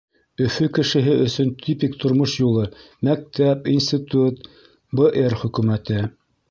[0.43, 2.65] Өфө кешеһе өсөн типик тормош юлы—
[3.09, 4.53] мәктәп, институт,
[5.03, 6.07] БР хөкүмәте.